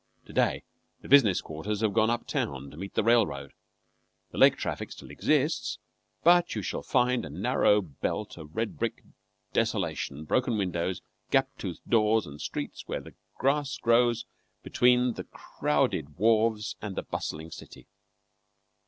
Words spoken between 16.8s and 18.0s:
and the bustling city.